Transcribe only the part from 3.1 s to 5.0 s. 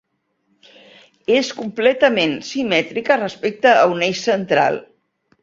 respecte a un eix central.